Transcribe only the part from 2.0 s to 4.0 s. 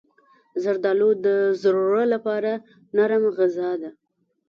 لپاره نرم غذا ده.